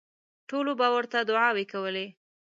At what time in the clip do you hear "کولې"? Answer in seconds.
1.71-2.07